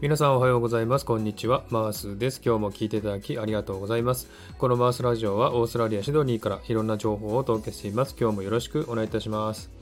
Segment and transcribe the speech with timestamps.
[0.00, 1.04] 皆さんおはようございます。
[1.04, 1.64] こんにちは。
[1.70, 2.40] マースです。
[2.44, 4.28] 今日も聞いていただきありがとうございます。
[4.56, 8.14] このマースラジオはオーストラリア・シドニーからいろんな情報をお届けしています。
[8.16, 9.72] 今日もよろしくお願いいたします。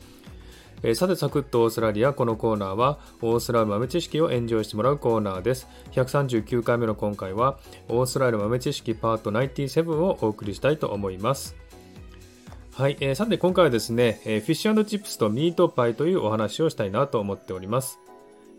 [0.83, 2.15] えー、さて、サクッとオーストラリア。
[2.15, 5.69] このコーナーは、オーストラリア豆知識をエンジョイしてもらうコーナーです。
[5.93, 7.59] 139回目の今回は、
[7.89, 11.57] オーストラリア豆知識パート97をお送りしたいと思います。
[12.73, 17.99] はい、えー、さて今回はですね、えー、フィッシュチップスとミートパイというお話をしたいなと思っております。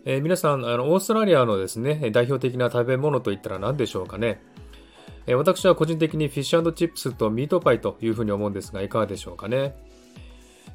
[0.08, 4.40] えー、皆さんあの、オーストラリアのですね、代表的な食べ物といったら何でしょうかね。
[5.26, 9.74] えー、私は個人的にフィッシュチップスとミートパイというふうに思うんですが、いかがでしょうかね。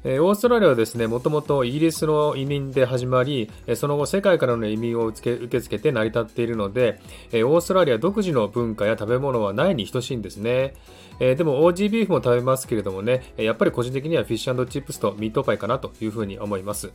[0.04, 7.00] えー、オーストラリアはですね、もともとイギリスの移民で始まり、その後世界からの移民を受け付けて成り立っているので
[7.32, 10.74] え、オーストラリア独自の文化や食べ物はないに等しいんですね。
[11.18, 16.92] えでもオージービーフも食べますけれどもね、やっぱり個人的にはフィッシュチップスとミートパイかなというふうに思います。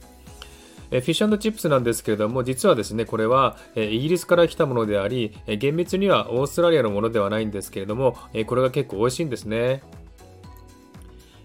[0.92, 9.84] えフィッシュチップスなんですけれども、実はですね、これは、えイギリスから来たものであり、え厳密にはオーストラリアのものではないんですけれども、えこれが結構美味しいんですね。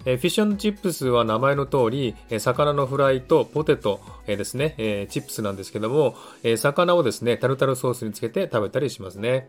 [0.06, 9.48] えフィッシュチップスは名前の通り、え魚のフライとポテト、えですね、えチップスなんですけども、え魚をですね、タルタルソースにつけて食べたりしますね。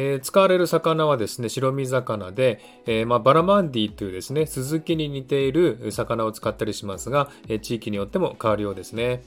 [0.00, 9.24] えー、使われる魚はですね、白身魚で、えー、まあ、バラマンディというですね、スズキに似ている魚を使ったりしますが、え、地域によっても変わるようですね。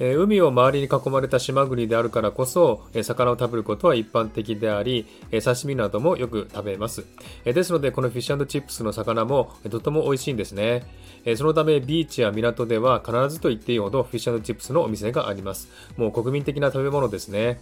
[0.00, 7.04] え海を周りに囲まれた島国であるからこそ、え魚を食べることは一般的であり、え刺身などもよく食べます。
[7.44, 10.82] えですので、このフィッシュチップスの魚も、えとても美味しいんですね。
[11.24, 15.68] えそのため、ビーチや港では必ずと言っていいほどフィッシュチップスのお店があります。
[15.96, 17.60] もう国民的な食べ物ですね。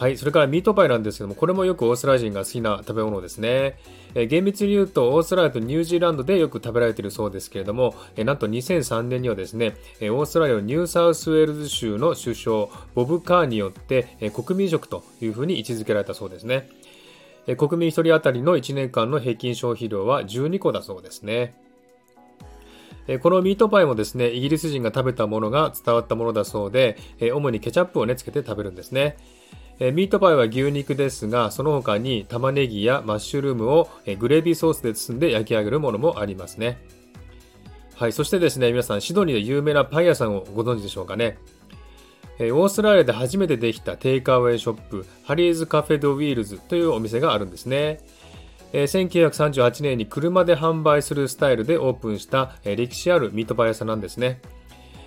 [0.00, 3.76] はい、それからミートパイなんですけども、これもよくオーストラリア人が好きな食べ物ですね。
[4.14, 16.70] えー、厳密に言うと、オーストラリアとニュージーランドでよく食べられているそうですけれども、えー、なんと2003年にはですね、えー、オーストラリアのニューサウスウェールズ州の首相、ボブ・カーによって、えー、国民食というふうに位置づけられたそうですね。
[17.46, 21.54] えー、国民1人当たりの1年間の平均消費量は12個だそうですね。
[23.20, 26.96] このミートパイもですね、イギリス人が食べたものが伝わったものだそうで、
[27.34, 29.18] 主にケチャップをね、つけて食べるんですね。
[29.82, 36.78] えミートパイは牛肉ですが、その他に玉ねぎやマッシュルームを、えグレービーソースで包んで焼き上げるものもありますね。
[37.94, 41.38] はい、そしてですね、皆さん、シドニーで有名なパン屋さんをご存知でしょうかね。
[42.38, 48.00] えオーストラリアで初めてできたテイクアウェイショップ、ハリーズカフェドウィールズというお店があるんですね。
[48.74, 54.40] え1938年に車で販売するスタイルでオープンした、え歴史あるミートパイ屋さんなんですね。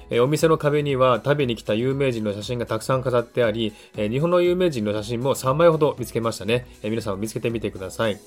[0.10, 6.68] えお店の壁には食べに来た有名人の写真がたくさん飾ってあり、え日本の有名人の写真も3枚ほど見つけましたね。
[6.84, 8.20] え皆さんも見つけてみてください。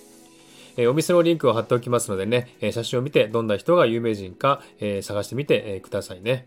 [0.76, 6.47] えお店のリンクを貼っておきますのでね、え写真を見てどんな人が有名人か、え探してみて、えくださいね。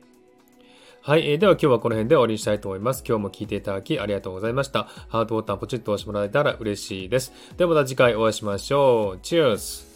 [1.02, 3.04] はい、では今日はこの辺で終わりにしたいと思います。
[3.08, 4.84] 今日も聞いていただきありがとうございました。
[5.08, 7.32] ハートボタンポチッと押してもらえたら嬉しいです。
[7.58, 9.20] ではまた次回お会いしましょう。
[9.22, 9.89] チュース